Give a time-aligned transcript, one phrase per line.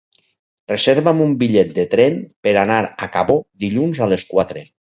[0.71, 2.17] Reserva'm un bitllet de tren
[2.47, 4.69] per anar a Cabó dilluns a les quatre.